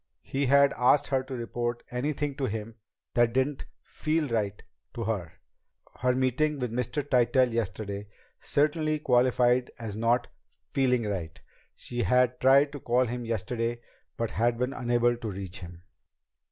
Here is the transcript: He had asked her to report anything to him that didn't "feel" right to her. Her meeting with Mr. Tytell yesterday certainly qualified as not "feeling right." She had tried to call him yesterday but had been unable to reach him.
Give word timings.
He 0.23 0.47
had 0.47 0.73
asked 0.75 1.09
her 1.09 1.21
to 1.25 1.35
report 1.35 1.83
anything 1.91 2.33
to 2.37 2.45
him 2.45 2.73
that 3.13 3.33
didn't 3.33 3.65
"feel" 3.83 4.27
right 4.29 4.59
to 4.95 5.03
her. 5.03 5.33
Her 5.99 6.15
meeting 6.15 6.57
with 6.57 6.71
Mr. 6.73 7.07
Tytell 7.07 7.53
yesterday 7.53 8.07
certainly 8.39 8.97
qualified 8.97 9.69
as 9.77 9.95
not 9.95 10.27
"feeling 10.65 11.03
right." 11.07 11.39
She 11.75 12.01
had 12.01 12.39
tried 12.41 12.71
to 12.71 12.79
call 12.79 13.05
him 13.05 13.25
yesterday 13.25 13.79
but 14.17 14.31
had 14.31 14.57
been 14.57 14.73
unable 14.73 15.15
to 15.17 15.29
reach 15.29 15.59
him. 15.59 15.83